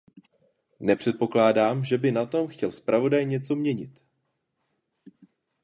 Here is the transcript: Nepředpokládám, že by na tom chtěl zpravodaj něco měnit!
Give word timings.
Nepředpokládám, 0.79 1.83
že 1.83 1.97
by 1.97 2.11
na 2.11 2.25
tom 2.25 2.47
chtěl 2.47 2.71
zpravodaj 2.71 3.25
něco 3.25 3.55
měnit! 3.55 4.05